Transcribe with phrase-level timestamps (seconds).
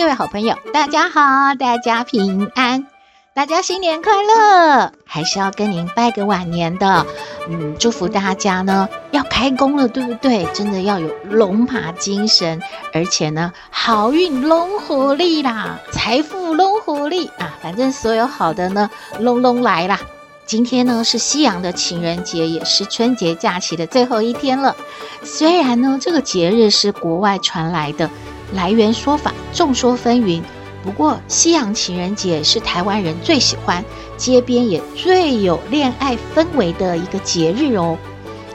[0.00, 2.86] 各位好朋友，大家好，大家平安。
[3.34, 4.92] 大家新年快乐！
[5.04, 7.04] 还是要跟您拜个晚年的，
[7.50, 10.46] 嗯，祝福大家呢要开工了，对不对？
[10.54, 12.62] 真的要有龙马精神，
[12.94, 20.00] 而且呢好运龙活力啦，财富龙活力啊，反正所有好的呢龙龙来啦。
[20.46, 24.74] 今天呢是西洋的情人节，也是春节假期的最后一天了。
[25.22, 28.10] 虽然呢这个节日是国外传来的，
[28.52, 30.42] 来源说法众说纷纭。
[30.82, 33.84] 不过，西洋情人节是台湾人最喜欢、
[34.16, 37.98] 街边也最有恋爱氛围的一个节日哦。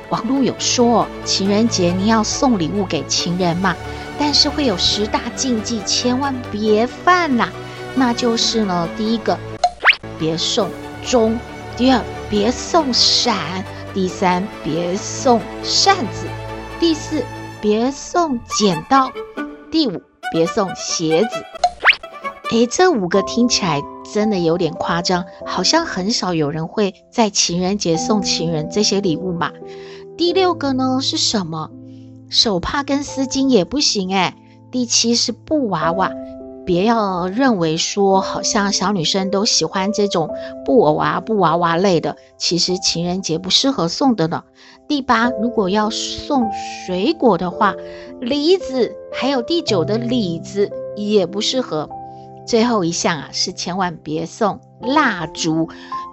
[0.09, 3.75] 网络有说，情人节你要送礼物给情人嘛，
[4.17, 7.51] 但是会有十大禁忌，千万别犯啦。
[7.93, 9.37] 那就是呢，第一个，
[10.17, 10.69] 别送
[11.03, 11.37] 钟；
[11.77, 13.35] 第二，别送伞；
[13.93, 16.25] 第三，别送扇子；
[16.79, 17.23] 第四，
[17.61, 19.11] 别送剪刀；
[19.75, 21.43] 第五，别送鞋子。
[22.51, 29.51] 诶，这五个听起来真的有点夸张，好像很少有人会在情人节送情人这些礼物嘛。
[30.17, 31.71] 第六个呢是什么？
[32.29, 34.35] 手帕跟丝巾也不行诶。
[34.71, 36.09] 第七是布娃娃，
[36.65, 40.29] 别要认为说好像小女生都喜欢这种
[40.65, 44.43] 布偶娃、布娃娃类的，其实情人节不适合送的呢。
[44.87, 46.49] 第八，如果要送
[46.85, 47.75] 水果的话，
[48.19, 51.89] 梨子，还有第九的李子也不适合。
[52.45, 55.69] 最后一项啊，是千万别送蜡烛，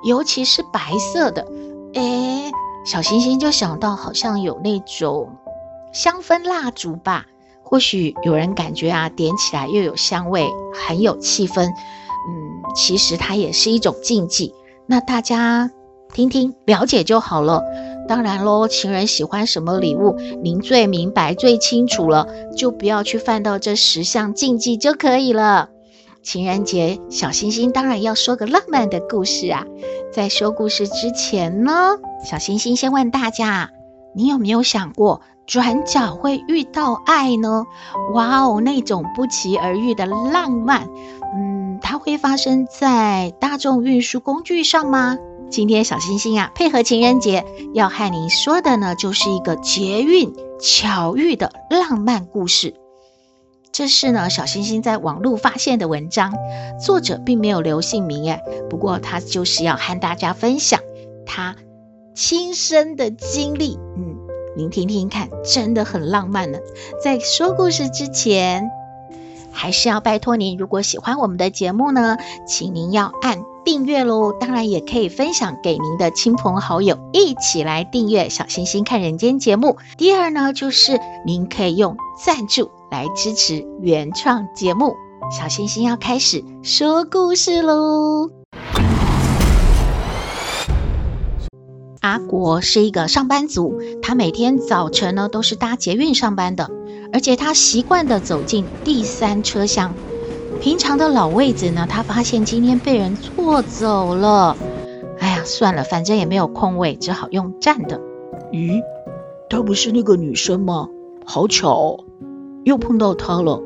[0.06, 1.46] 尤其是白色的。
[1.94, 2.50] 诶，
[2.86, 5.30] 小星星就想到好像有那种
[5.92, 7.26] 香氛蜡烛吧？
[7.72, 11.62] 或许有人感觉啊，点起来又有香味，很有气氛。
[11.62, 11.72] 嗯，
[12.76, 14.52] 其实它也是一种禁忌。
[14.86, 15.70] 那大家
[16.12, 17.62] 听听了解就好了。
[18.06, 25.70] 当然喽，情人喜欢什么礼物，您最明白最清楚了，就不要去犯到这十项禁忌就可以了。
[26.22, 29.64] 情人节，小星星当然要说个浪漫的故事啊！
[30.12, 31.72] 在说故事之前呢，
[32.22, 33.70] 小星星先问大家：
[34.14, 37.64] 你有没有想过转角会遇到爱呢？
[38.12, 40.88] 哇哦，那种不期而遇的浪漫，
[41.34, 45.18] 嗯，它会发生在大众运输工具上吗？
[45.50, 47.44] 今天小星星啊，配合情人节
[47.74, 52.74] 要和您说的呢，就是一个捷运巧遇的浪漫故事。
[53.70, 56.32] 这是呢，小星星在网络发现的文章，
[56.82, 60.80] 作者并没有留姓名诶，不过他就是要和大家分享
[61.26, 61.56] 他
[62.14, 63.78] 亲身的经历。
[63.96, 64.21] 嗯，
[64.56, 66.58] 您听听看，真的很浪漫呢。
[67.02, 68.70] 在说故事之前，
[69.50, 74.32] 还是要拜托您，如果喜欢我们的节目呢，请您要按订阅喽。
[74.32, 79.76] 当然，也可以分享给您的亲朋好友，一起来订阅小星星看人间节目。
[79.96, 82.70] 第二呢，就是您可以用赞助。
[82.90, 84.94] 来支持原创节目，
[85.30, 88.41] 小星星要开始说故事喽。
[92.02, 96.68] 阿国是一个上班族，他每天早晨呢都是搭捷运上班的，
[97.12, 99.94] 而且他习惯的走进第三车厢。
[100.60, 104.56] 平常的老位子呢，他发现今天被人坐走了。
[105.20, 108.00] 哎呀，算了，反正也没有空位，只好用站的。
[108.52, 108.82] 咦，
[109.48, 110.88] 她不是那个女生吗？
[111.24, 112.04] 好巧哦。
[112.64, 113.62] 又碰到她了，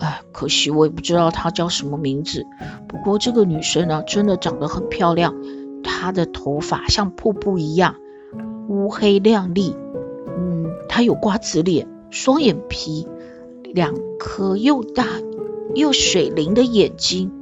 [0.00, 2.44] 哎，可惜我也不知道她叫什么名字。
[2.88, 5.32] 不过这个女生呢，真的长得很漂亮，
[5.82, 7.96] 她的头发像瀑布一样
[8.68, 9.74] 乌黑亮丽。
[10.38, 13.06] 嗯，她有瓜子脸，双眼皮，
[13.74, 15.06] 两颗又大
[15.74, 17.32] 又水灵的眼睛。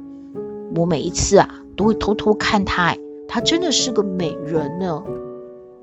[0.75, 5.03] 我每一次啊，都会偷偷看她，哎，她真的是个美人呢。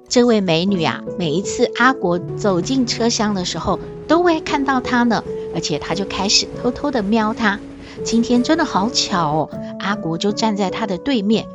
[0.09, 7.59] 这位美女啊，每一次阿国走进车厢的时候，都会看到她呢，而且他就开始偷偷的瞄她。
[8.05, 9.51] 今天真的好巧哦，
[9.81, 11.47] 阿国就站在她的对面，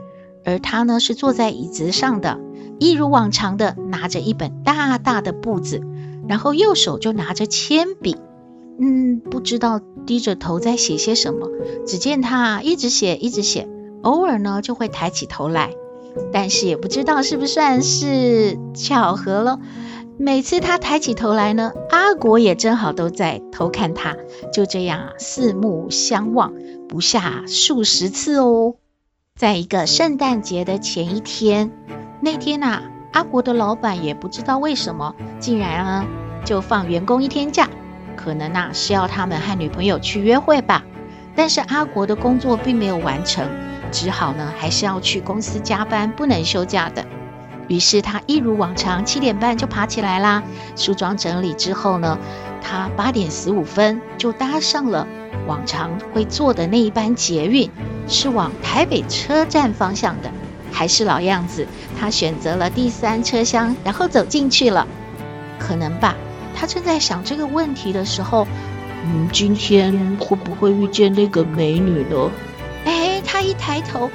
[0.44, 2.40] 而他呢是坐在椅子上的，
[2.80, 5.82] 一如往常的拿着一本大大的簿子，
[6.28, 8.18] 然后右手就拿着铅笔，
[8.80, 11.48] 嗯，不知道低着头在写些什么。
[11.86, 13.68] 只见他一直写，一直写，
[14.02, 15.72] 偶尔呢就会抬起头来。
[16.34, 19.60] 但是也不知道是不是算是巧合了，
[20.18, 24.18] 每次他抬起头来呢，阿国也正好都在偷看他，
[24.52, 26.54] 就这样，四目相望
[26.90, 28.76] 不下数十次哦。
[29.42, 31.72] 在一个圣诞节的前一天，
[32.20, 36.06] 那天啊，阿国的老板也不知道为什么，竟然呢
[36.46, 37.68] 就放员工一天假，
[38.16, 40.84] 可能啊是要他们和女朋友去约会吧。
[41.36, 43.50] 但是阿国的工作并没有完成，
[43.92, 47.04] 只好呢还是要去公司加班，不能休假的。
[47.68, 50.44] 于是他一如往常，七点半就爬起来啦，
[50.76, 52.20] 梳妆整理之后呢，
[52.62, 55.08] 他八点十五分就搭上了
[55.48, 57.70] 往常会坐的那一班捷运，
[58.08, 60.32] 是往台北车站方向的，
[60.72, 61.68] 还是老样子，
[62.00, 64.88] 他选择了第三车厢，然后走进去了。
[65.60, 66.16] 可能吧，
[66.56, 68.48] 他正在想这个问题的时候，
[69.06, 72.32] 嗯，今天会不会遇见那个美女呢？
[72.86, 74.10] 哎，他一抬头，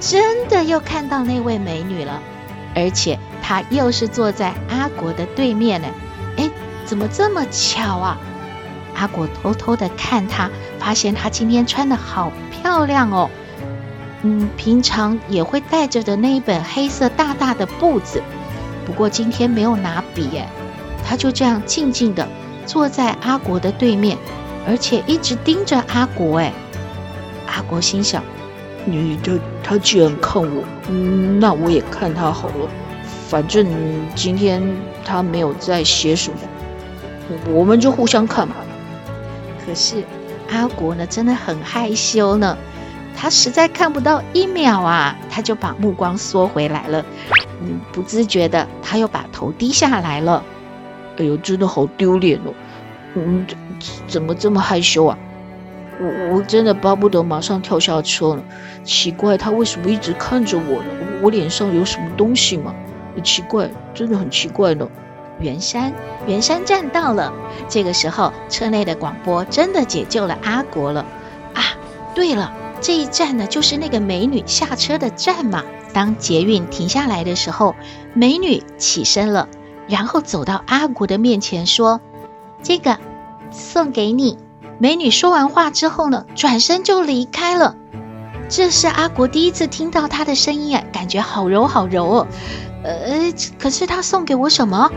[0.00, 2.20] 真的又看到那位美女了。
[2.74, 5.88] 而且他又是坐在阿国的对面呢，
[6.90, 8.18] 怎么这么巧啊？
[8.96, 10.50] 阿国偷偷的看他，
[10.80, 13.30] 发现他今天穿的好漂亮哦。
[14.22, 18.20] 嗯，平常也会带着的那一本黑色大大的簿子，
[18.84, 20.48] 不过今天没有拿笔哎。
[21.04, 22.26] 他就这样静静的
[22.66, 24.18] 坐在阿国的对面，
[24.66, 26.52] 而且一直盯着阿国哎。
[27.46, 28.20] 阿国心想。
[28.84, 32.68] 你他他既然看我，嗯，那我也看他好了。
[33.28, 33.64] 反正
[34.16, 34.60] 今天
[35.04, 36.38] 他没有在写什么，
[37.48, 38.54] 我们就互相看嘛。
[39.64, 40.04] 可是
[40.50, 42.56] 阿国呢，真的很害羞呢。
[43.16, 47.04] 他实在看不到一秒啊，他就把目光缩回来了。
[47.60, 50.42] 嗯，不自觉的，他又把头低下来了。
[51.18, 52.54] 哎呦，真的好丢脸哦！
[53.14, 53.46] 嗯，
[54.06, 55.18] 怎么这么害羞啊？
[56.00, 58.42] 我我真的巴不得马上跳下车呢。
[58.84, 60.88] 奇怪，他为什么一直看着我呢？
[61.20, 62.74] 我脸上有什么东西吗？
[63.22, 64.88] 奇怪，真的很奇怪呢。
[65.40, 65.92] 圆山，
[66.26, 67.32] 圆山站到了。
[67.68, 71.04] 这个时候，车内的广播真的解救了阿国了。
[71.54, 71.62] 啊，
[72.14, 75.64] 对了，这一站呢，就是那个美女下车的站嘛。
[75.92, 77.74] 当捷运停下来的时候，
[78.14, 79.48] 美女起身了，
[79.88, 82.00] 然后走到阿国的面前说
[82.62, 82.98] ：“这个
[83.50, 84.38] 送给你。”
[84.78, 87.74] 美女说完话之后呢，转身就离开了。
[88.48, 92.26] 这是阿国第一次听到她的声音哎，感觉好柔好柔哦。
[92.82, 94.90] 呃，可是她送给我什么？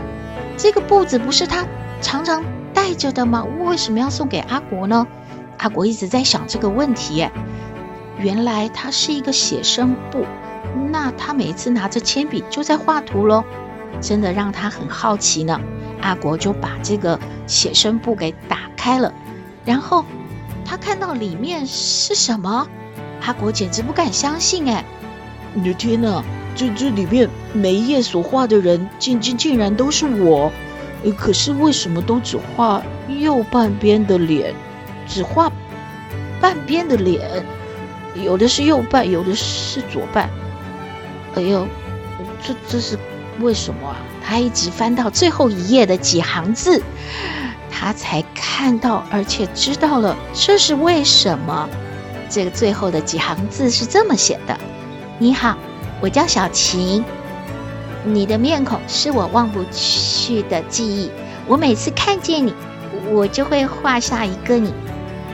[0.56, 1.66] 这个布子不是他
[2.00, 3.44] 常常带着的吗？
[3.60, 5.06] 为什么要送给阿国呢？
[5.58, 7.28] 阿国一直在想这个问题。
[8.18, 10.24] 原来它是一个写生布，
[10.90, 13.44] 那他每次拿着铅笔就在画图喽，
[14.00, 15.60] 真的让他很好奇呢。
[16.00, 19.12] 阿国就把这个写生布给打开了。
[19.64, 20.04] 然后
[20.64, 22.68] 他看到里面是什么？
[23.26, 24.84] 阿国简直不敢相信哎！
[25.54, 26.22] 你的天哪，
[26.54, 30.52] 这这里面每一页所画的人，竟竟竟然都是我！
[31.18, 34.54] 可是为什么都只画右半边的脸？
[35.06, 35.50] 只画
[36.40, 37.44] 半边的脸，
[38.14, 40.30] 有的是右半，有的是左半。
[41.34, 41.66] 哎呦，
[42.42, 42.98] 这这是
[43.40, 43.96] 为什么啊？
[44.24, 46.82] 他一直翻到最后一页的几行字。
[47.70, 51.68] 他才看到，而且知道了这是为什么。
[52.30, 54.58] 这个最后的几行字是这么写的
[55.18, 55.58] ：“你好，
[56.00, 57.04] 我叫小晴，
[58.04, 61.10] 你的面孔是我忘不去的记忆。
[61.46, 62.54] 我每次看见你，
[63.10, 64.72] 我就会画下一个你，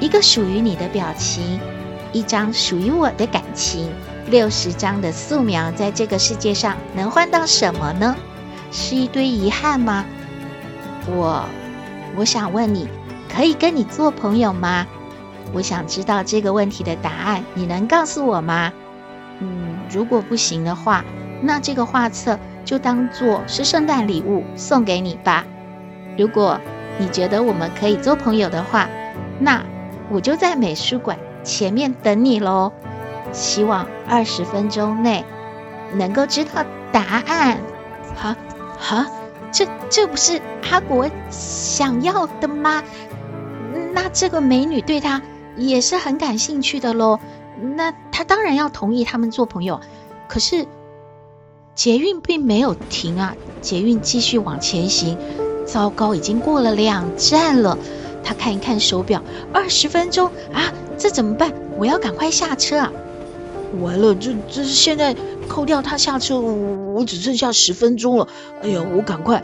[0.01, 1.59] 一个属于你的表情，
[2.13, 3.91] 一张属于我的感情。
[4.29, 8.15] 六十张的素描在这个世界上能换到什么呢？
[8.71, 10.05] 是一堆遗憾吗？
[11.07, 11.45] 我。”
[12.17, 12.89] 我想问你，
[13.33, 14.85] 可以跟你做朋友吗？
[15.53, 18.73] 我想知道这个问题的答案，你能告诉我吗？
[19.91, 21.05] 如果不行的话，
[21.43, 25.45] 那这个画册就当做是圣诞礼物送给你吧。
[26.17, 26.61] 如果
[26.99, 28.89] 你觉得我们可以做朋友的话，
[29.39, 29.65] 那
[30.11, 32.73] 我就在美术馆前面等你喽。
[33.33, 35.25] 希望二十分钟内
[35.95, 37.59] 能够知道答案。
[38.17, 38.37] 哈，
[38.79, 39.07] 哈。
[39.53, 42.85] 这这不是阿国想要的吗？
[43.93, 45.21] 那这个美女对他
[45.57, 47.19] 也是很感兴趣的喽。
[47.77, 49.81] 那他当然要同意他们做朋友。
[50.29, 50.67] 可是
[51.75, 55.17] 捷运并没有停啊，捷运继续往前行。
[55.67, 57.79] 糟糕，已经过了两站了。
[58.23, 61.53] 他看一看手表，二十分钟啊，这怎么办？
[61.79, 62.93] 我要赶快下车啊！
[63.81, 65.15] 完了，这这是现在。
[65.49, 66.53] 扣掉他下车，我
[66.95, 68.29] 我只剩下十分钟了。
[68.63, 69.43] 哎呀，我赶快，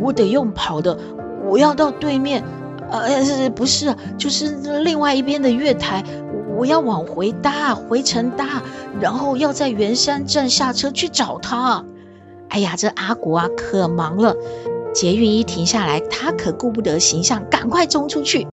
[0.00, 0.96] 我得用跑的，
[1.44, 2.44] 我要到对面，
[2.92, 4.52] 呃，不是，就是
[4.84, 6.04] 另外一边的月台，
[6.58, 8.64] 我要往回搭，回程搭，
[9.00, 11.84] 然后要在圆山站下车去找他。
[12.48, 14.34] 哎呀，这阿国啊可忙了，
[14.92, 18.48] 捷运一停下来，他可顾不得形象，赶快冲出去。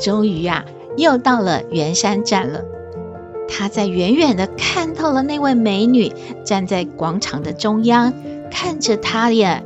[0.00, 2.62] 终于呀、啊，又到了圆山站了。
[3.54, 6.10] 他在远远的看到了那位美女
[6.42, 8.14] 站在广场的中央，
[8.50, 9.62] 看着他耶。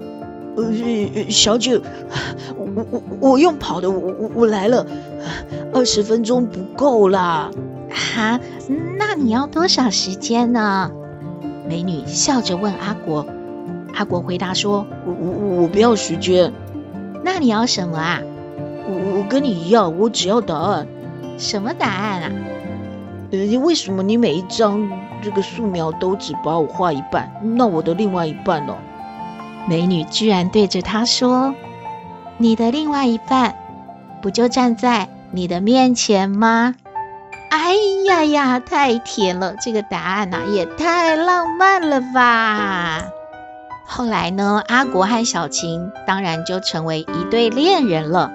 [0.57, 1.81] 呃，小姐，
[2.57, 4.85] 我我我用跑的，我我我来了，
[5.73, 7.50] 二十分钟不够啦。
[7.90, 8.40] 哈，
[8.99, 10.90] 那你要多少时间呢？
[11.69, 13.25] 美女笑着问阿国。
[13.95, 16.52] 阿国回答说：“我我我不要时间。”
[17.25, 18.21] 那你要什么啊？
[18.87, 20.87] 我我跟你一样，我只要答案。
[21.38, 22.31] 什么答案啊？
[23.30, 24.88] 你，为什么你每一张
[25.23, 27.30] 这个素描都只把我画一半？
[27.56, 28.76] 那我的另外一半呢？
[29.68, 31.54] 美女居然对着他说
[32.38, 33.56] ：“你的另外一半
[34.23, 36.76] 不就站在你的面前吗？”
[37.50, 37.75] 哎
[38.06, 39.56] 呀呀，太甜了！
[39.61, 43.02] 这个答案呐、也太浪漫了吧！
[43.87, 48.30] 后来呢，阿国和小晴当然就成为一对恋人了。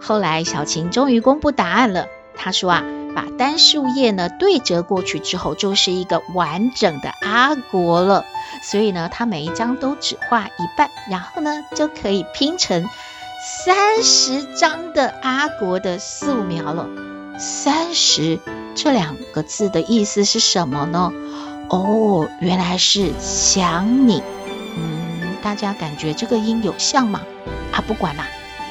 [0.00, 2.82] 后来小晴终于公布答案了，她说啊。
[3.14, 8.24] 把单数页呢对折过去之后，就是一个完整的阿国了。
[8.62, 12.88] 所以呢，它每一张都只画一半，然后呢就可以拼成
[13.66, 16.88] 三十张的阿国的素描了。
[17.38, 18.38] 三十
[18.74, 21.12] 这两个字的意思是什么呢？
[21.68, 24.22] 哦，原来是想你。
[24.76, 27.22] 嗯，大家感觉这个音有像吗？
[27.72, 28.26] 啊，不管啦，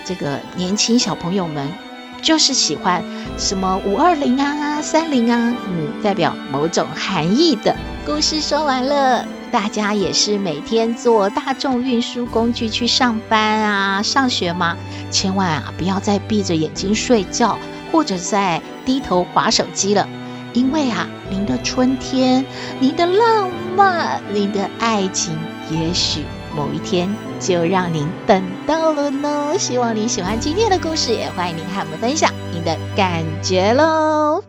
[0.05, 1.71] 这个年轻小朋友们。
[2.21, 3.03] 就是喜欢
[3.37, 9.25] 什么五二零啊、三零啊，嗯，代表某种含义的故事说完了。
[9.51, 14.77] 大家也是每天坐大众运输工具去上班啊、上学吗？
[15.09, 17.57] 千万啊，不要再闭着眼睛睡觉，
[17.91, 20.07] 或者在低头划手机了，
[20.53, 22.45] 因为啊，您的春天、
[22.79, 25.35] 您的浪漫、您的爱情，
[25.71, 26.23] 也许。
[26.55, 27.07] 某一天
[27.39, 34.48] 就让您等到了呢，希望您喜欢今天的故事，也欢迎您和我们分享您的感觉喽。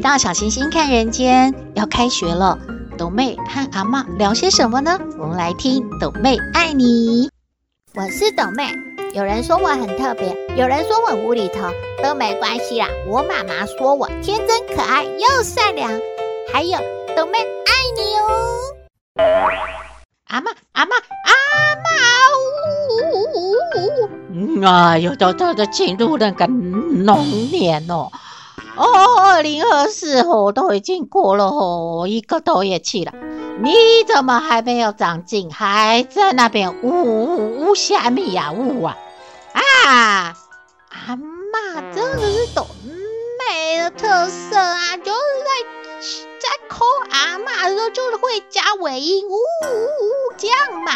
[0.00, 2.58] 回到小星星看人间，要开学了。
[2.96, 4.98] 斗妹和阿嬷聊些什么呢？
[5.18, 7.28] 我们来听斗妹爱你。
[7.94, 8.72] 我是斗妹，
[9.12, 11.68] 有人说我很特别，有人说我无厘头，
[12.02, 12.86] 都没关系啦。
[13.06, 15.92] 我妈妈说我天真可爱又善良，
[16.50, 16.78] 还有
[17.14, 18.56] 斗妹爱你哦。
[20.28, 21.90] 阿妈，阿妈，阿嬷，
[22.96, 24.64] 呜呜呜呜！
[24.64, 28.10] 哎呦，都都都进入那个龙年哦。
[28.80, 33.12] 哦，二零二四哦，都已经过了哦，一个多月去了，
[33.62, 33.74] 你
[34.08, 38.96] 怎么还没有长进，还在那边呜呜呜虾米呀呜啊
[39.52, 40.34] 啊！
[40.88, 42.66] 阿嬷，这个是斗
[43.38, 45.50] 妹的特色啊，就是在
[46.40, 50.92] 在抠阿嬷的时候，就是会加尾音呜呜呜这样嘛，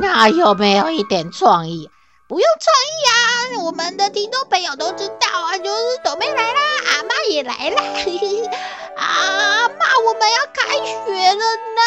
[0.00, 1.90] 那有没有一点创意？
[2.30, 7.82] 不用创意啊，我们的听众朋友都知道啊，就是朵妹来啦，阿妈也来啦，
[8.96, 11.42] 阿妈我们要开学了
[11.74, 11.82] 呢。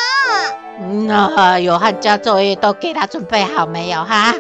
[0.82, 4.34] 嗯啊，有寒假作业都给他准备好没有哈？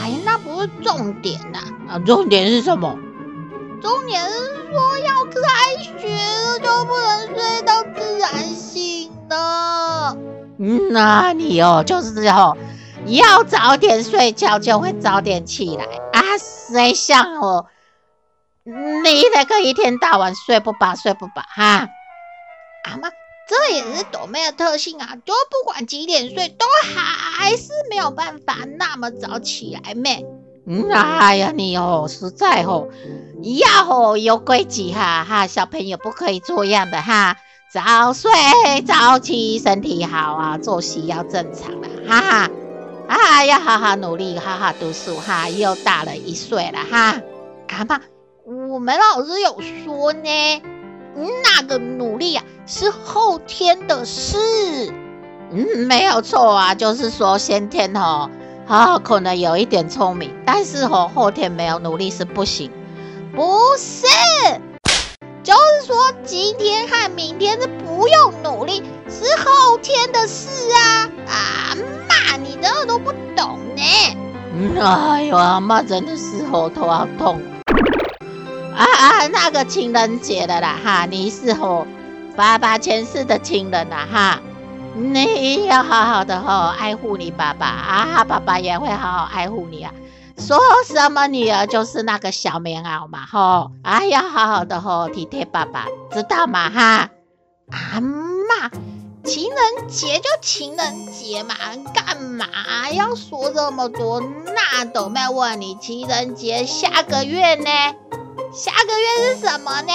[0.00, 1.58] 哎呀，那不是重点呐，
[1.90, 2.96] 啊，重点是什么？
[3.82, 4.38] 重点是
[4.70, 6.14] 说要开学
[6.46, 10.16] 了就不能睡到自然醒的。
[10.60, 12.56] 嗯啊，你哦就是哦。
[13.10, 16.22] 要早点睡觉，就会早点起来啊！
[16.38, 17.66] 谁像我，
[18.64, 21.88] 你那个一天到晚睡不饱，睡不饱哈？
[22.84, 23.10] 阿妈，
[23.48, 25.16] 这也是朵妹的特性啊！
[25.24, 30.24] 就不管几点睡，都还是没有办法那么早起来咩？
[30.66, 32.88] 嗯，哎呀，你哦，实在哦，
[33.42, 37.36] 要哦有规矩哈哈，小朋友不可以这样的哈，
[37.72, 38.30] 早睡
[38.86, 42.50] 早起，身体好啊，作息要正常的哈哈。
[43.10, 45.48] 啊，要好好努力，好好读书哈！
[45.48, 47.20] 又大了一岁了哈。
[47.66, 48.00] 阿嬷，
[48.70, 50.62] 我们老师有说呢，
[51.16, 54.38] 那个努力啊是后天的事。
[55.50, 58.30] 嗯，没有错啊，就是说先天哦，
[58.68, 62.70] 啊可能有一点聪明，但是哦后天没有努力是不行。
[63.34, 64.06] 不是，
[65.42, 71.10] 就是说今天和明天是不用努力，是后天的事啊。
[71.26, 71.76] 啊
[72.60, 72.62] 嬷，你。
[72.62, 73.82] 真的都不懂呢。
[74.80, 77.40] 哎呦，阿妈真的是头头好痛。
[78.74, 81.86] 啊啊，那个情人节的啦哈，你是吼
[82.36, 84.40] 爸爸前世的情人呐哈，
[84.94, 89.92] 你要好好的吼爱护你爸爸啊，爸爸也会好好爱护你啊。
[90.38, 97.10] 说什么女儿就是那个小棉袄嘛吼，啊要好好的吼体贴爸爸，知道吗哈？
[97.70, 98.70] 阿妈，
[99.24, 101.54] 情人节就情人节嘛，
[101.94, 104.20] 干嘛要说这么多？
[104.20, 107.70] 那斗妹问你，情人节下个月呢？
[108.52, 109.92] 下个月是什么呢？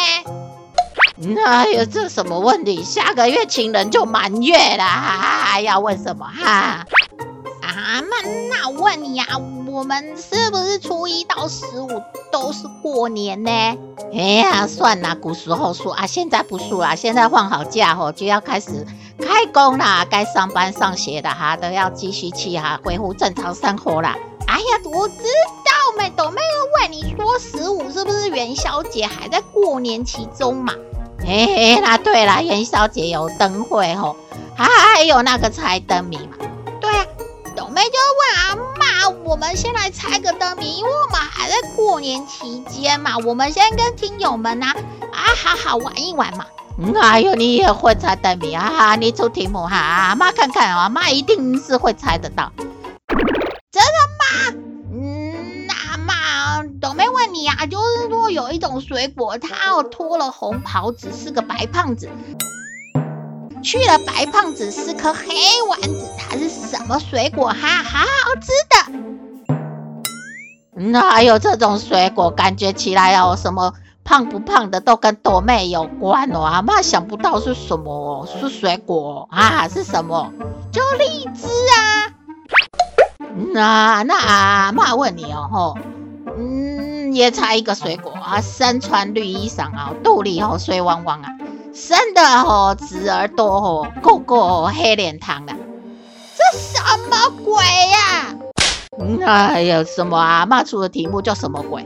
[1.43, 2.83] 哎呀，这什么问题？
[2.83, 6.85] 下个月情人就满月啦，还要问什么哈？
[7.61, 11.89] 啊，那，那我问你啊，我们是不是初一到十五
[12.31, 13.49] 都是过年呢？
[14.13, 18.85] 哎呀，算了，古时候说啊，现在不说了，现在放好假后就要开始
[19.19, 24.15] 开工啦，该上班上学的哈都要继续去哈，恢复正常生活啦。
[24.47, 30.73] 哎呀，我知道没，都没有问你说十五是不是元宵节还在过年期中嘛？
[31.25, 34.15] 嘿嘿，那对啦，元宵节有灯会吼，
[34.55, 36.37] 还有那个猜灯谜嘛。
[36.79, 37.05] 对啊，
[37.55, 44.75] 都没就问阿妈，我们先来猜个灯谜，因为我们还在过年期间嘛，我们先跟听友们呐啊，
[45.13, 46.45] 啊好好玩一玩嘛。
[46.77, 48.97] 嗯，哎呦，你也会猜灯谜啊？
[48.97, 52.51] 你出题目哈，阿妈看看啊，阿妈一定是会猜得到。
[53.71, 53.89] 真的
[54.19, 54.25] 吗？
[54.91, 62.09] 嗯，那妈都没问你啊，就是说有一种水果，它哦脱了红袍子，是个白胖子；
[63.63, 65.23] 去了白胖子，是颗黑
[65.69, 66.11] 丸子。
[66.17, 67.83] 它是什么水果哈？
[67.83, 68.75] 好好吃的。
[70.91, 72.29] 哪有这种水果？
[72.31, 73.73] 感觉起来哦，什么
[74.05, 76.41] 胖不胖的都跟豆妹有关哦。
[76.41, 79.67] 阿妈想不到是什么，是水果啊？
[79.67, 80.31] 是什么？
[80.71, 82.13] 就荔枝啊。
[83.51, 85.77] 那那阿妈问你哦吼，
[86.37, 91.29] 嗯，也猜一个水果啊，身穿绿衣裳啊，肚里哦水汪汪啊，
[91.73, 95.53] 生的哦直耳朵哦，个个黑脸汤的，
[96.37, 97.55] 这什么鬼
[97.91, 98.35] 呀？
[99.19, 101.85] 那有什么阿妈出的题目叫什么鬼？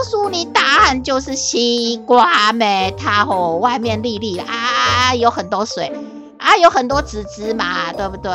[0.00, 5.92] 告诉你答案就是西瓜咩，它哦外面粒粒啊，有很多水
[6.38, 8.32] 啊，有很多籽籽嘛，对不对？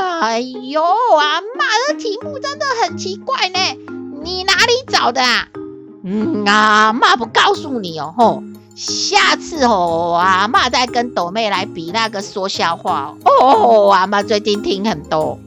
[0.00, 3.60] 哎呦，阿妈的题目真的很奇怪呢，
[4.24, 5.46] 你哪里找的啊？
[6.02, 8.42] 嗯，阿妈不告诉你哦，吼，
[8.74, 13.92] 下次哦，阿妈再跟斗妹来比那个说笑话哦。
[13.92, 15.38] 阿妈最近听很多。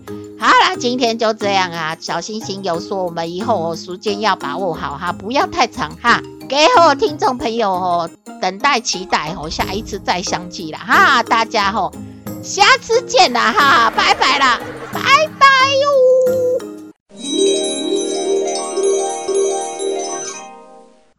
[0.41, 1.95] 好啦，今天就这样啊。
[1.99, 8.10] 小星星有说，我们以后哦时间要把握好哈，不要太长哈，给我听众朋友哦
[8.41, 11.93] 等待期待哦，下一次再相聚了哈，大家哦。
[12.41, 14.60] 下次见啦哈，拜拜啦，
[14.91, 14.99] 拜
[15.38, 16.11] 拜哟！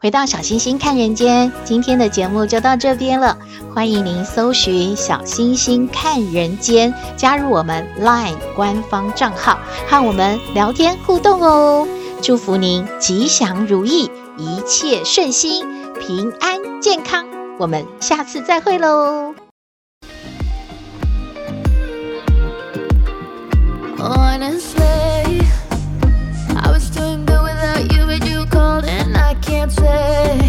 [0.02, 3.38] 回到小星星看人间，今天的节目就到这边了。
[3.72, 11.86] 欢迎您搜寻“小星星看人间”，加入我们 LINE 官方账号，和我们聊天互动哦。
[12.20, 15.64] 祝福您吉祥如意，一切顺心，
[16.00, 17.24] 平安健康。
[17.60, 19.36] 我们下次再会喽。
[23.98, 25.11] Honestly
[29.70, 30.41] Say.